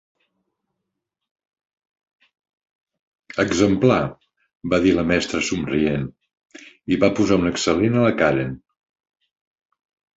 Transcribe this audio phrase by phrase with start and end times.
[3.45, 3.99] Exemplar,
[4.73, 6.11] va dir la mestra somrient,
[6.97, 8.61] i va posar un Excel·lent a la Karen.